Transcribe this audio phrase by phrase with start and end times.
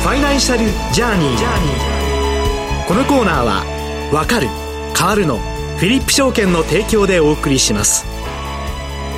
[0.00, 2.86] ファイナンシャルジャーニー。
[2.88, 3.64] このコーナーは
[4.10, 4.48] 「わかる
[4.96, 5.38] 変わるの」
[5.76, 8.06] フィリップ証券の提供でお送りします。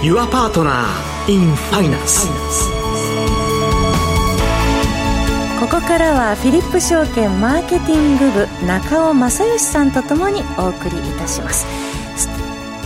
[0.02, 0.84] Your Partner
[1.28, 2.28] in Finance
[5.60, 11.91] ここからはフィリップ証券マーケティング部中尾正義さんとともにお送りいたします。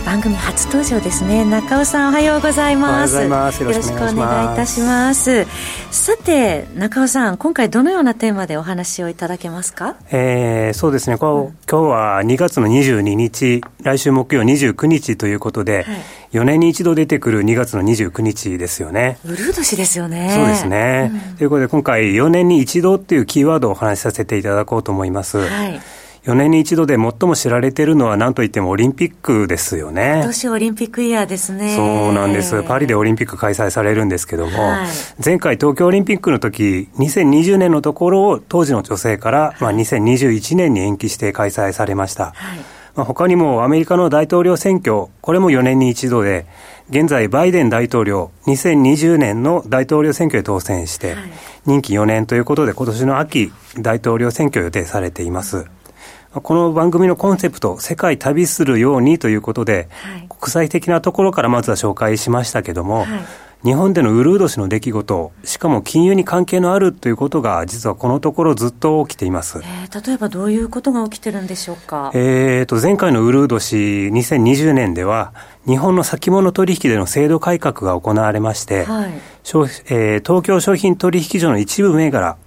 [0.07, 5.45] 番組初登場ですね中尾さんおはようございますよろしくお願いいたします
[5.91, 9.97] さて中尾さん今回どのようなテーマでお話をいただけますか？
[10.09, 15.97] えー、そうですねこう、うん、今日は2月の22日来週木曜29日ということで、はい
[16.33, 19.17] 4年に一度出てくる2月の29日ですよね。
[19.23, 20.29] ウルー年ですよね。
[20.35, 21.11] そうですね。
[21.31, 25.37] うん、ということで今回4年に一度っていうキーワードをお話しさせていただこうと思います。
[25.37, 25.79] はい。
[26.27, 30.15] 4年に一度で最も知られているのは何といってもオリンピックですよね。
[30.15, 31.73] 今年オリンピックイヤーですね。
[31.73, 32.63] そうなんです。
[32.63, 34.87] パリでオリンピック開催されるんですけども、はい、
[35.23, 42.33] 前回東京オリンピックの時、2020年のところを当時の女性から、まあ、2021年に延期して開催されました。
[42.35, 42.59] はい
[42.97, 46.47] まあ、他にもアメリカの大統領選挙、これも4年に一度で、
[46.89, 51.15] 現在バイデン大統領、2020年の大統領選挙へ当選して、
[51.67, 55.67] 任期4年ということで今年の秋、大統領選挙予定されています。
[56.41, 63.07] この番組のコンセプト、世界旅するようにということで、はい、国際的なところからまずは紹介しましたけども、はい、
[63.63, 69.59] 日本でのウルード氏の出来事、しかも金融に関係のあるということが、実はこのところずっと起きています。
[69.63, 72.11] えー、例えばどういうことが起きてるんでしょうか？
[72.13, 75.33] えーと、前回のウルード氏、2020年では、
[75.65, 82.37] 日本の先物取引での制度改革が行われまして、はいえー、東京商品取引所の一部銘柄、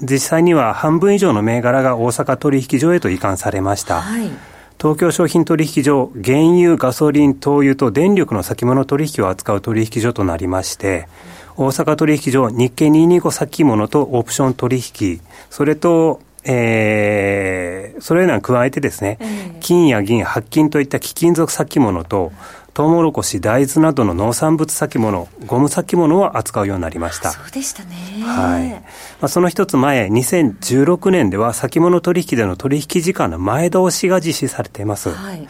[0.00, 4.00] 実際には半分以上の銘柄が大阪取引所へと移管されました。
[4.00, 4.30] はい、
[4.78, 11.08] 東京商品取引所、原油、ガソリン、灯油と電力の先物取引を扱う取引所となりまして、
[11.56, 19.18] 大阪取引所、日経225先物とオプション取引、それと、えー、それらに加えてですね、
[19.60, 22.32] 金や銀、白金といった貴金属先物と、
[22.76, 27.30] トウモロコシ、大豆などの農産物先物、ゴム先物を扱うようになりました。
[27.30, 27.96] そうでしたね。
[28.22, 28.68] はい。
[28.68, 28.80] ま
[29.22, 35.08] あ、その一つ前、2016年では先物取引での取引時間の前倒しが実施されています。
[35.08, 35.48] はい。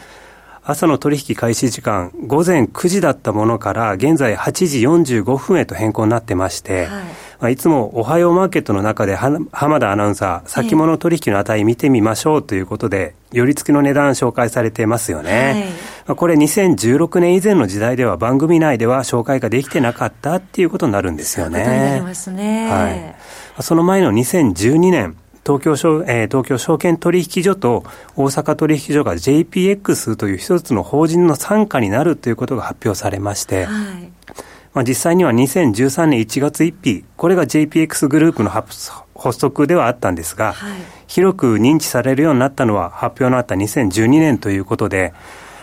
[0.63, 4.79] 朝の取引開始時間、午前9時だったものから、現在8時
[5.19, 15.31] 45分へと変更になってまして、はいまあ、いつもおはようマーケットの中で浜田アナウンサー、先物取引の値見てみましょうということで、寄り付きの値段紹介されてますよね。
[15.31, 15.69] はい、ま
[16.13, 21.63] あ、これ2016年以前の時代では番組内では紹介ができてなかったっていうことになるんですよね。
[21.63, 22.69] そうなりますね。
[22.69, 22.89] は
[23.59, 23.61] い。
[23.61, 25.15] その前の2012年、
[25.47, 27.85] 東京証、えー、東京証券取引所と
[28.17, 34.11] 大阪取引所が JPX という一つの法人の傘下になるということが発表されまして、はい、
[34.73, 38.91] まあ、実際には2013年1月1日、これが JPX グループの発
[39.33, 45.13] 足ではあったんですが、はい、広く認知されるようになったのは発表のあった2012年ということで、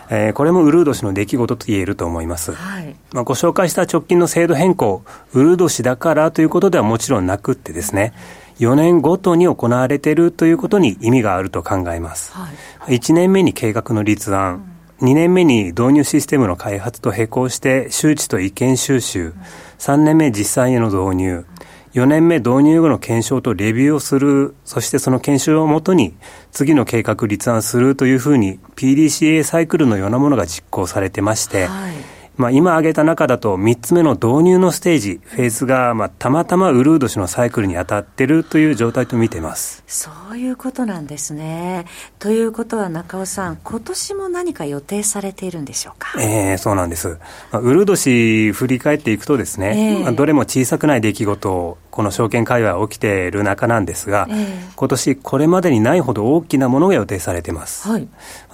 [0.09, 2.53] えー、これもウルード氏の出来事と言えると思います。
[2.53, 8.13] はい、まあ、ご紹介した直近の制度変更、ウルード氏だからということではもちろんなくってですね、
[8.59, 12.33] 4年ごとに行われているということに意味があると考えます。
[12.33, 12.49] は
[12.87, 19.33] い、1年目に計画の立案、2年目に導入システムの開発と並行して周知と意見収集、
[19.79, 21.45] 3年目実際への導入、
[21.93, 26.15] 4年目導入後の検証とレビューをする、そしてその検証をもとに
[26.51, 32.14] 次の計画立案するというふうに PDCA サイクルのようなものが実行されてまして、はい。
[32.37, 39.83] まあ、今挙げた中だと3つ目の導入のステージ、フェーズが、まあ、たまたまウルード氏のサイクルに当たっているという状態と見てます。
[39.87, 41.85] そういうことなんですね。
[42.19, 46.19] ということは中尾さん、今年も何か予定されているんでしょうか？
[46.19, 47.17] ええー、そうなんです。
[47.51, 57.87] まあ、ウルード氏振り返っていくとですね、えー、まあ、どれも小さくない出来事をこの証券界隈起きている中なんですが、えー、今年これまでにないほど大きなものが予定されています。
[57.87, 58.07] はい、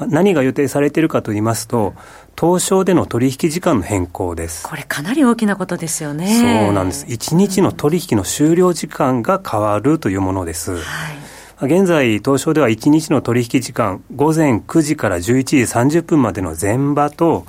[0.08, 1.96] 何が予定されているかと言いますと、
[2.42, 4.68] 東証での取引時間の変更です。
[4.68, 6.64] これかなり大きなことですよね。
[6.66, 7.06] そうなんです。
[7.06, 10.78] 1日の取引の終了時間が変わるというものです。
[10.78, 10.82] はい
[11.64, 15.58] 現在、東証では1日の取引時間、午前9時から11時
[16.00, 17.46] 30分までの前場と、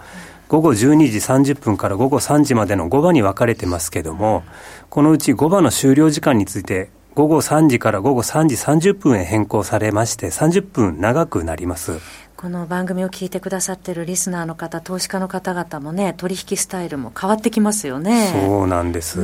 [0.48, 1.16] 午後12時
[1.52, 4.42] 30分から午後3時までの5場に分かれてますけども、
[4.90, 11.98] このうち5場の終了時間について、午後3時から午後3時30分へ変更されまして、30分長くなります。
[12.42, 18.32] この番組を聞いてくださってるリスナーの方、投資家の方々もね、取引スタイルも変わってきますよね。
[18.34, 19.20] そうなんです。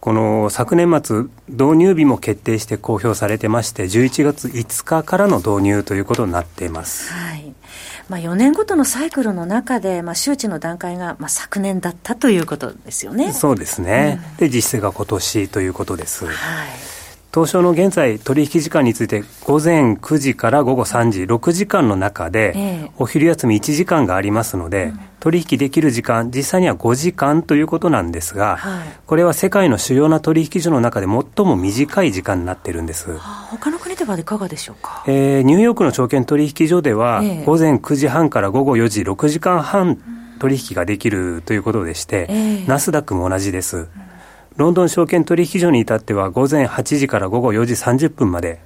[0.00, 7.10] この昨年末、導入日も決定して公表されてまして、11月5日からの導入ということになっています。
[7.10, 7.54] はい。
[8.10, 13.32] まあ、4年ごとのサイクルの中で、まあ、周知の段階が、まあ、昨年だったということですよね。
[13.32, 14.20] そうですね。
[14.32, 16.26] うん、で、実勢が今年ということです。
[16.26, 16.36] はい。
[17.32, 39.98] 東証の現在取引時間について午前9時から午後3時6時間の中で、お昼休み1時間がありますので、取引できる時間実際には5時間ということなんですが、はい、これは世界の主要な取引所の中で最も短い時間になってるんです、はあ、他の国ではいかがでしょうか、えー、ニューヨークの証券取引所では、えー、午前9時半から午後4時6時間半
[40.38, 43.88] 取引ができるということでして、えー、ナスダックも同じです、
[44.60, 48.60] ロンドン証券取引所に至っては午前8時から午後4時30分まで、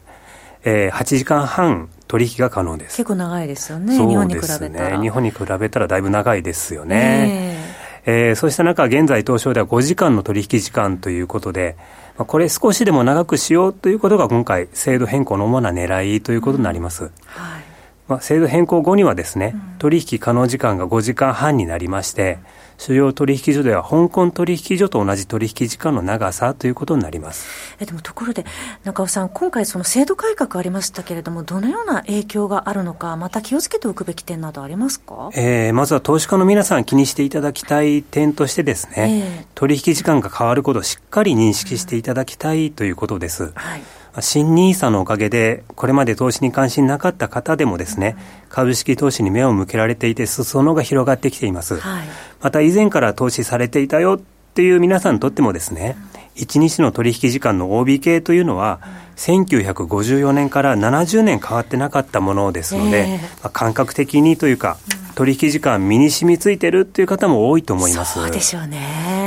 [0.65, 2.97] えー、8時間半取引が可能です。
[2.97, 5.01] 結構長いですよね、日本に比べたら。
[5.01, 7.61] 日本に比べたらだいぶ長いですよね。
[8.07, 11.77] えー、えー、そうした中、現在東証では5時間の取引時間ということで、
[12.19, 17.05] まあ、これ少しでも長くしようということが今回制度変更の主な狙いということになります。
[17.05, 17.63] うん、はい
[18.09, 22.39] まあ、制度変更後にはですね、取引可能時間が5時間半になりまして、
[22.79, 27.77] 主要取引所では香港取引所と同じ取引時間の長さということになります。
[27.81, 28.45] えでもところで、
[28.85, 43.53] 中尾さん、今回、その制度改革ありましたけれども、どのような影響があるのか、また気をつけておくべき点などありますか、えー、まずは投資家の皆さん、気にしていただきたい点としてですね、えー、取引時間が変わることをしっかり認識していただきたいということです。
[43.55, 43.83] はい
[44.21, 48.17] 新ニーサのおかげで、これまで投資に関心なかった方でもですね、
[48.49, 51.79] 株式投資に目を向けられていて、裾野が広がってきています。
[51.79, 52.07] はい、
[52.41, 54.21] また以前から投資されていたよっ
[54.55, 55.97] ていう皆さんにとってもですね、
[56.37, 58.81] 1日の取引時間の OB 系というのは、
[59.17, 64.77] 1954年から70年変わってなかったものですので、えー、まあ、感覚的にというか、
[65.15, 68.15] 取引時間身に染みついてるっていう方も多いと思います。
[68.15, 68.79] そうでしょうね。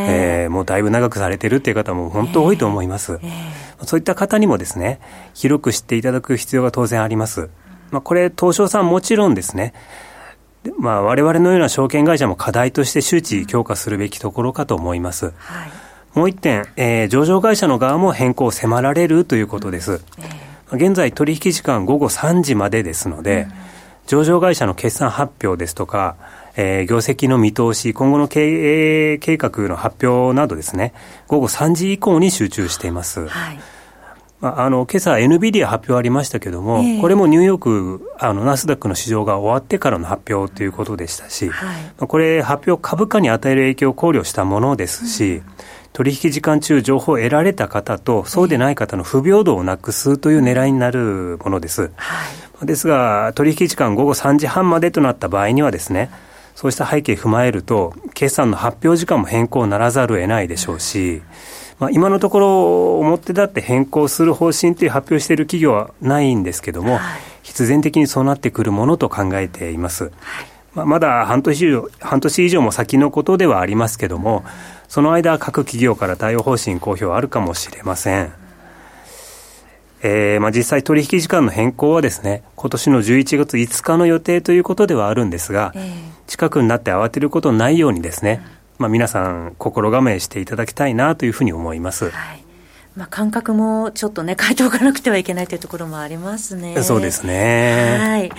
[0.10, 3.14] えー、もうだいぶ長くされてるっていう方も本当多いと思います。
[3.14, 5.00] えーえー、そういった方にもですね、
[5.34, 7.50] 広く知っていただく必要が当然あります。
[7.92, 9.74] まあ、これ、東証さんもちろんですね、
[10.80, 15.34] まあ、我々のような証券会社も課題として周知強化するべきところかと思います。
[15.38, 15.88] はい
[16.18, 20.02] もう一点、えー、上場会社の側も変更を迫られるということです。
[20.72, 23.48] 現在取引時間午後3時までですので、
[24.08, 26.16] 上場会社の決算発表ですとか、
[26.56, 30.94] えー、業績の見通し、今後の経営計画の発表などですね、
[31.28, 33.28] 午後3時以降に集中しています。
[33.28, 33.60] はい
[34.40, 45.44] まあ、あの今朝、NVIDIA 発表ありましたけれども、えー、これもニューヨーク、あのナスダックの市場が終わってからの発表ということでしたし、はい、まあ、これ、発表、株価に与える影響を考慮したものですし、うん
[45.98, 51.90] 取引時間中情報を得られた方とそうでない方の不平等をなくすという狙いになるものです。
[51.96, 56.10] はい、ですが、取引時間午後3時半までとなった場合にはですね、
[56.56, 61.22] そうした背景を踏まえると、決算の発表時間も変更ならざるを得ないでしょうし、
[61.80, 67.02] まあ、今のところ、表立って変更する方針という発表している企業はないんですけども、はい、
[67.44, 70.06] 必然的にそうなってくるものと考えています。
[70.06, 70.14] はい
[70.78, 74.46] まあ、まだ半年以上半年以上も先のことではありますけども、
[74.88, 78.32] その間、各企業から対応方針公表あるかもしれません。
[80.04, 85.92] えーまあ、実際取引時間の変更はですね、今年の11月5日の予定ということではあるんですが、えー、
[86.28, 88.42] 近くになって慌てることないようにですね、
[88.78, 92.10] まあ、皆さん心構えしていただきたいなというふうに思います。
[92.10, 92.47] はい
[92.98, 96.82] まあ、感覚もちょっとね、変えておかなくてはいけないというところもありますね。
[96.82, 97.98] そうですね。
[98.00, 98.32] はい。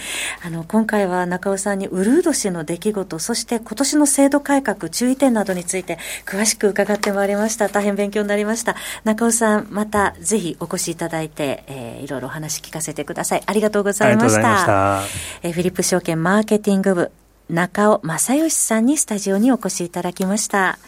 [0.44, 7.68] あの、今回は中尾さんに、ウルード氏の出来事、そして今年の制度改革、注意点などについて、詳しく伺ってまいりました。
[7.68, 8.74] 大変勉強になりました。
[9.04, 13.42] 中尾さん、またぜひお越しいただいて、えー、いろいろお話聞かせてください。
[13.46, 14.58] ありがとうございました。
[14.58, 15.02] した
[15.44, 17.12] えー、フィリップ証券マーケティング部、
[17.48, 20.80] 中尾正義さんにスタジオにお越しいただきました。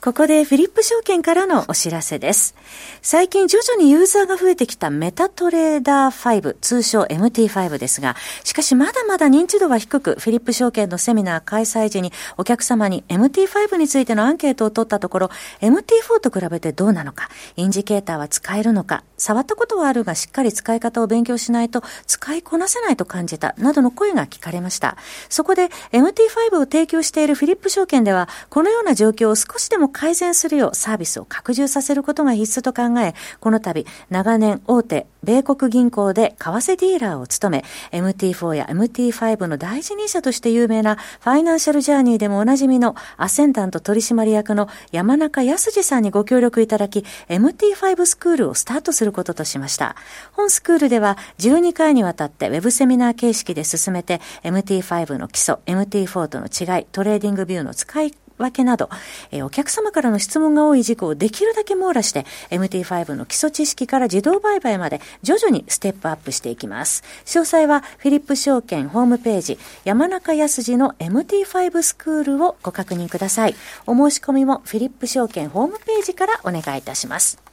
[0.00, 2.54] ここでフィリップ証券からのお知らせです。
[3.02, 8.14] 最近徐々にユーザーが増えてきたメタトレーダー5、通称 MT5 ですが、
[8.44, 15.30] しかしまだまだ認知度は低く、フィリップ証券のセミナー開催時にお客様に MT5 についてのアンケートを取ったところ、
[15.62, 24.96] MT4 と比べてどうなのか、インジケーターは使えるのか、触ったことはあるがしっかり使い方を勉強しないと使いこなせないと感じた、などの声が聞かれました。
[25.28, 49.96] そこで MT5 を提供しているフィリップ証券では、このような状況を少しでも改善するようサービスを拡充させることが必須と考え、この度、長年大手、米国銀行で為替ディーラーを務め、MT4 や MT5 の第一人者として有名なファイナンシャルジャーニーでもおなじみのアセンダント取締役の山中康二さんにご協力いただき、MT5 スクールをスタートすることとしました。
[50.32, 58.88] 本スクールでは12回にわたってウェブセミナー形式で進めて、MT5 の基礎、MT4 との違い、 TradingView の使い分けなど、
[59.30, 67.02] えー、お客様からの質問が多い事項をできるだけ網羅して、MT5 の基礎知識から自動売買まで徐々にステップアップしていきます。
[67.26, 73.54] 詳細は、フィリップ証券ホームページ、山中康二の MT5 スクールをご確認ください。
[73.86, 77.47] お申し込みもフィリップ証券ホームページからお願いいたします。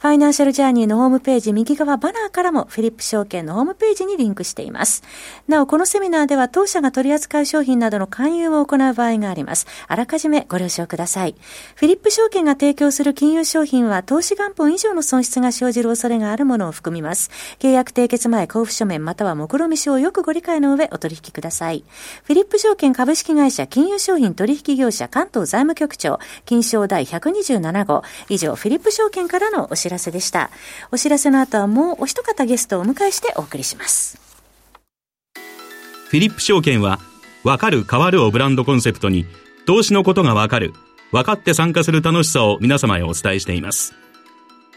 [0.00, 5.02] ファイナンシャルジャーニーのホームページ右側バナーからもフィリップ証券のホームページにリンクしています。
[5.46, 9.66] なお、このセミナーでは当社が取り扱う商品などの勧誘を行う場合があります。
[9.86, 11.34] あらかじめご了承ください。
[11.74, 17.30] フィリップ証券が提供する金融商品は投資元本以上の損失が生じる恐れがあるものを含みます。
[17.58, 21.84] 契約締結前交付書面または目論見書をよくご理解の上お取引ください。
[22.24, 30.50] フィリップ証券株式会社金融商品取引業者関東財務局長金賞第127号以上フィリップ証券からのお知らせでした。
[30.90, 34.18] お知らせの後はもうお一方ゲストをお迎えしてお送りします。
[36.08, 36.98] フィリップ証券は
[37.44, 39.26] わかる変わるをブランドコンセプトに
[39.66, 40.72] 投資のことがわかる
[41.12, 43.94] 分かって参加する楽しさを皆様へお伝えしています。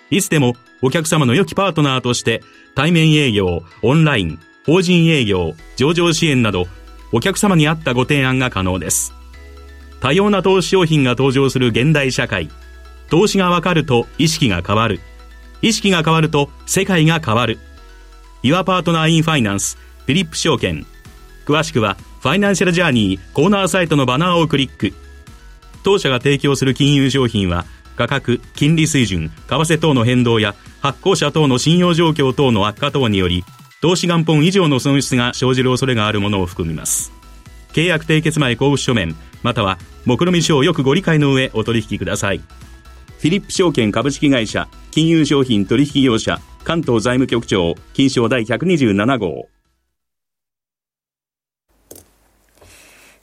[0.09, 2.43] いつでもお客様の良きパートナーとして
[2.75, 6.65] 対面営業、オンライン、法人営業、上場支援など
[7.13, 9.13] お客様に合ったご提案が可能です。
[10.01, 12.49] 多様な投資商品が登場する現代社会。
[13.11, 14.99] 投資がわかると意識が変わる。
[15.61, 17.59] 意識が変わると世界が変わる。
[18.41, 20.87] Your Partner in Finance フィリップ証券。
[21.45, 24.93] 詳しくはファイナンシャルジャーニーコーナーサイトのバナーをクリック。
[25.83, 27.65] 当社が提供する金融商品は
[27.95, 33.43] 価格、金利水準、為替等の変動や発行者等の信用状況等の悪化等により
[33.81, 37.11] 投資元本以上の損失が生じる恐れがあるものを含みます
[37.73, 42.41] 契約締結前交付書面または目論見書をよくご理解の上お取引ください
[43.21, 49.60] フィリップ証券株式会社金融商品取引業者関東財務局長金賞第127号。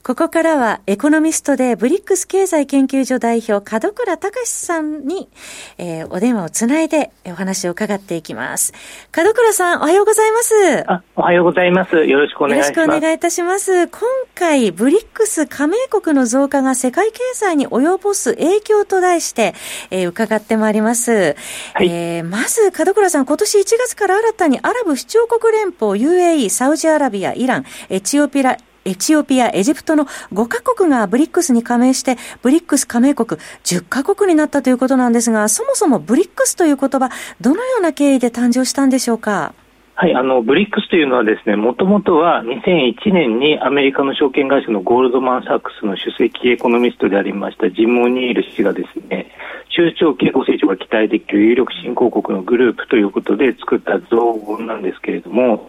[0.02, 5.28] ここからはエコノミストでブリックス経済研究所代表門倉隆さんに、
[5.76, 8.73] えー、お電話をつないでお話を伺っていきます。
[9.14, 10.90] 門倉さん、おはようございます。
[10.90, 11.97] あ、おはようございます。
[12.07, 12.78] よろしくお願いします。
[12.78, 13.88] よろしくお願いいたします。
[13.88, 14.00] 今
[14.35, 19.55] 回、ブリックス加盟国の増加が世界経済に及ぼす影響と題して、
[19.90, 21.37] えー、伺ってまいります。
[21.75, 39.54] はい、えー、まず、門倉さん、今年1月から新たにアラブ首長国連邦 UAE、サウジアラビア、イラン、エチオピア、エチオピア、エジプトの5カ国がブリックスに加盟して、ブリックス加盟国10カ国になったということなんですが、そもそもブリックスという言葉、どのような経緯で誕生したんでしょうか？
[39.94, 49.32] はい、あの、ブリックスというのはですね、もともとは2001年にアメリカの証券会社のゴールドマン・サックスの首席エコノミストでありましたジム・オニール氏がですね、
[49.70, 55.68] 中長期高成長が期待できる有力新興国のグループということで作った造語なんですけれども、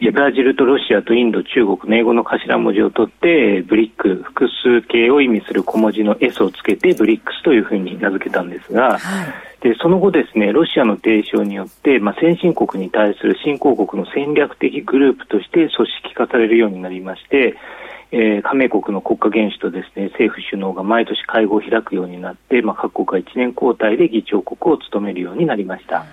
[0.00, 17.56] ブラジルとロシアとインド、中国の英語の頭文字を取って、ブリック、複数形を意味する小文字の S をつけて、ブリックスというふうに名付けたんですが、はい、でその後ですね、ロシアの提唱によって、まあ、先進国に対する新興国の戦略的グループとして組織化されるようになりまして、
[18.16, 26.04] えー、加盟国の国家元首とですね政府首脳が毎年会合を開くようになって、まあ、各国が1年交代で議長国を務めるようになりました、うん、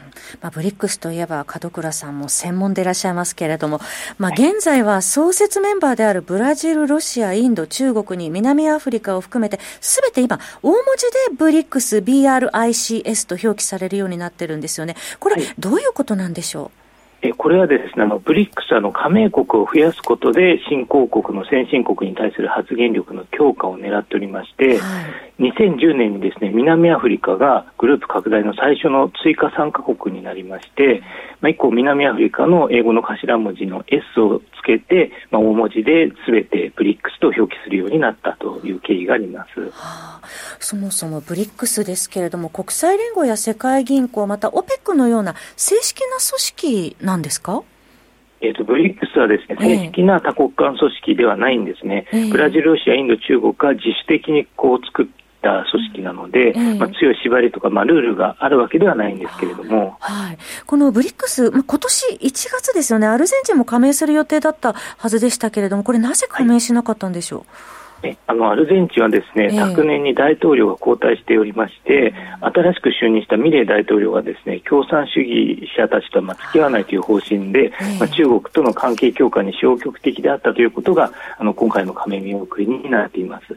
[0.42, 3.80] まあ、ブリックスといえば門倉さんも専門でいらっしゃいますけれども、
[4.18, 14.96] まあ、現在は創設メンバーであるブラジル、ロシア、インド、中国に南アフリカを含めてすべて今大文字でブリックス BRICS と表記されるようになってるんですよね。
[15.20, 16.81] これ、どういうことなんでしょう？
[17.24, 31.02] えこれはですねあのブリックスの加盟国を増やすことで新興国の先進国に対する発言力の強化を狙っておりまして、はい、2010年にですね南アフリカがグループ拡大の最初の追加参加国になりまして、
[31.42, 39.60] まあ、以降南アフリカの英語の頭文字の S をつけて、まあ、大文字で全てブリックスと表記するようになったという経緯があります。
[39.60, 40.22] はあ、
[40.60, 47.64] そもそもブリックスですけれども国際連合や世界銀行また OPEC のような正式な組織なんですか？
[48.44, 55.06] えーと、ブリックスはですね正式な多国間組織ではないんですね、えー、ブラジル、ロシア、インド、中国が自主的にこう作っ
[55.42, 67.46] た組織なので、えー、まあ、強い縛りとか、まあ、ルールがあるわけではないんですけれども、はい、このブリックス、まあ、今年1月ですよね、アルゼンチンも加盟する予定だったはずでしたけれども、これ、なぜ加盟しなかったんでしょ
[68.04, 68.06] う？
[68.06, 68.18] はい。
[68.26, 83.56] あのアルゼンチンはですね、えー、昨年に大統領が交代しておりまして、新しく就任したミレー大統領はですね共産主義者たちとはまあ付き合わないという方針で、えー、まあ、中国との関係強化に消極的であったということがあの今回の加盟見送りになっています。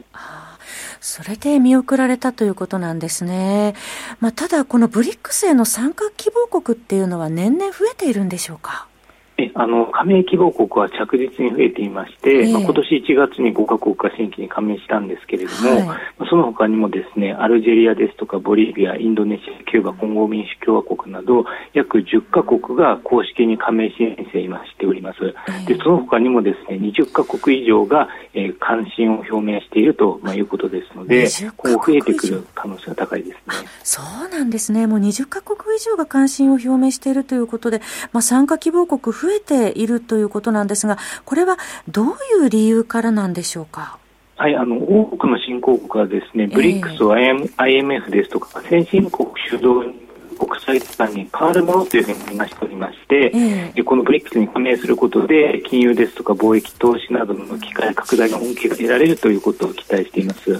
[1.07, 3.75] それで見送られたということなんですね。
[4.19, 8.87] まあ、ただ、このブリックスへの参加希望国っていうのは年々増えているんでしょうか？
[9.37, 25.17] えあの加盟希望国は着実に増えていまして、えー、まあ、今年1月に5カ国が新規に加盟したんですけれども、はい、まあ、その他にもですねアルジェリアですとかボリビア、インドネシア、キューバ、コンゴ民主共和国など約10カ国が公式に加盟申請今しております。
[25.47, 31.27] えー、でその他にもですね20カ国以上が、えー、関心を表明していると、まあ、いうことですので、
[31.57, 33.67] 今後増えてくる可能性が高いですね。
[33.83, 34.87] そうなんですね。
[34.87, 42.05] もう20カ国以上が関心を表明しているということで、まあ、参加希望国増えているということなんですが、これはどう
[42.43, 43.97] いう理由からなんでしょうか？
[44.37, 49.93] はい、あの多くの新興国はですね、ブリックスを IMF ですとか、先進国主導
[50.35, 60.53] 国際機関に変わるものというふうに話しておりまして、えー、このブリックスに加盟することで、金融ですとか貿易、投資などの機会拡大の恩恵が得られるということを期待しています。
[60.53, 60.59] は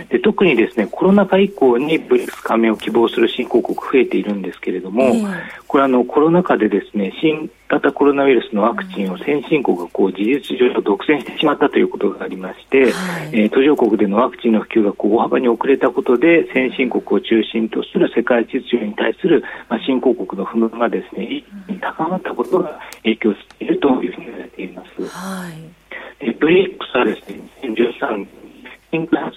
[0.00, 25.08] い、で特にですねコロナ禍以降にブリックス加盟を希望する新興国増えているんですけれども、えー、これあのコロナ禍でですね新型コロナウイルスのワクチンを先進国がこう事実上独占してしまったということがありまして、はい、えー、途上国でのワクチンの普及がこう大幅に遅れたことで先進国を中心とする世界秩序に対する、まあ、新興国の不満がですね一気に高まったことが影響しているというふうに言われています。
[25.08, 25.50] は
[26.20, 28.28] い、ブリックスはですね2013年
[28.92, 29.36] 新開発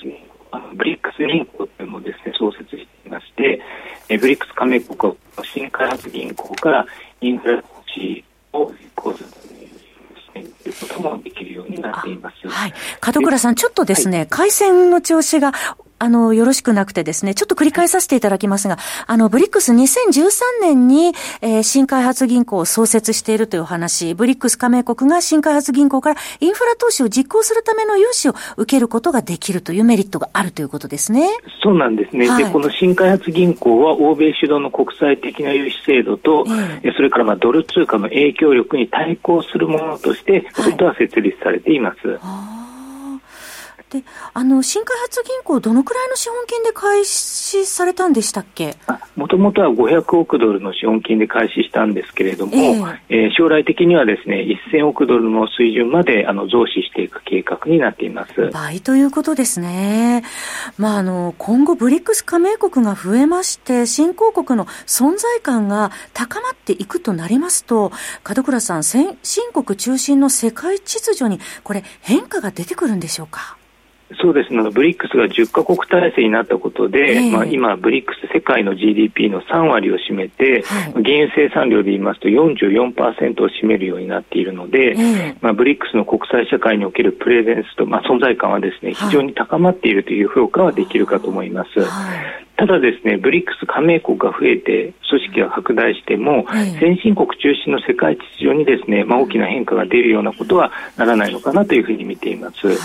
[0.76, 3.62] ブリックス銀行というのをですね創設していまして、
[4.08, 6.86] えブリックス加盟国は新開発銀行から
[7.22, 7.64] インフラ
[7.96, 12.48] 投資を実行するためにということもできるようになっています。
[12.48, 12.74] はい。
[13.14, 15.54] 門倉さん、ちょっとですね、はい、回線の調子が
[16.00, 31.30] あの、よろしくなくてですね、ちょっと繰り返させていただきますが、あの、ブリックス2013年に、えー、新開発銀行を創設しているという話、ブリックス加盟国が新開発銀行からインフラ投資を実行するための融資を受けることができるというメリットがあるということですね。
[31.62, 32.30] そうなんですね。
[32.30, 42.08] はい、で、この新開発銀行は欧米主導の国際的な融資制度と、えー、それからまあドル通貨の影響力に対抗するものとして、本当は設立されています。
[42.08, 42.59] はい
[43.90, 44.04] で、
[44.36, 48.76] あの、新開発銀行、どのくらいの資本金で開始されたんでしたっけ？
[49.16, 58.50] もともとは500億ドルの資本金で開始したんですけれども、えー、えー、将来的にはですね、1000億ドルの水準まであの増資していく計画になっています。
[58.52, 60.24] 倍ということですね。
[60.78, 67.92] まあ、あの、今後、ブリックス加盟国が増えまして、新興国の存在感が高まっていくとなりますと、
[68.28, 73.59] 門倉さん、先進国中心の世界秩序に、これ、変化が出てくるんでしょうか？
[74.18, 91.80] そうですね、ブリックスが10カ国体制になったことで、えー、まあ、今、ブリックス世界の GDP の3割を占めて、はい、原油生産量で言いますと44%を占めるようになっているので、えー、まあ、ブリックスの国際社会におけるプレゼンスと、まあ、存在感はですね、非常に高まっているという評価はできるかと思います。
[91.82, 102.68] はいただですね、ブリックス加盟国が増えて、組織が拡大しても、はい、先進国中心の世界秩序にですね、まあ、大きな変化が出るようなことはならないのかなというふうに見ています。
[102.68, 102.78] はい、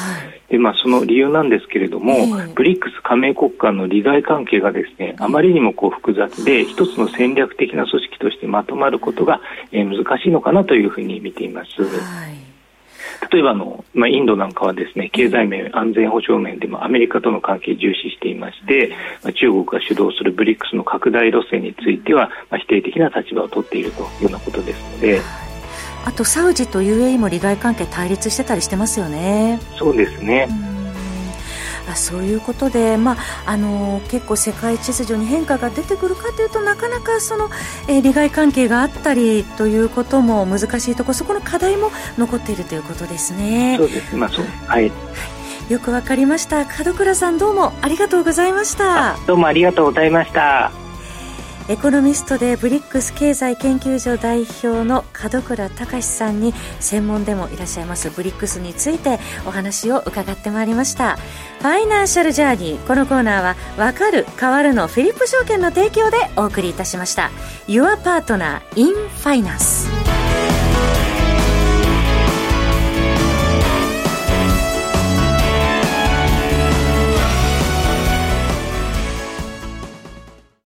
[0.48, 2.14] で、まあ、その理由なんですけれども、
[2.54, 9.40] ブリックス加盟国間の利害関係がですね、あまりにもこう複雑で、一つの戦略的な組織としてまとまることが、
[9.72, 11.70] えー、難しいのかなというふうに見ています。
[13.24, 25.20] はい例えばの、まあ、インドなんかはですね経済面、安全保障面でもアメリカとの関係を重視していまして、まあ、中国が主導するブリックスの拡大路線については、まあ、否定的な立場を取っているというようなことですので。
[26.06, 29.58] あとサウジと UAE も利害関係対立してたりしてますよね。
[29.78, 30.46] そうですね。
[30.68, 30.73] うん
[31.88, 33.16] あそういうことで、まあ、
[33.46, 37.50] あの結構世界秩序に変化が出てくるかというとなかなかその、
[37.88, 43.76] えー、利害関係があったりということも難しいところそこの課題も残っているということですね。
[43.78, 44.90] そうです、まあ、そうはい、
[45.68, 46.64] よくわかりました。
[46.64, 49.16] 門倉さんどうもありがとうございました。
[49.26, 50.83] どうもありがとうございました
[51.66, 61.16] エコノミストでブリックス経済研究所代表の門倉隆さんに専門でもいらっしゃいますブリックスについてお話を伺ってまいりました。
[61.16, 67.30] ファイナンシャルジャーニーこのコーナーはわかる変わるのフィリップ証券の提供でお送りいたしました。
[67.66, 70.03] Your Partner in Finance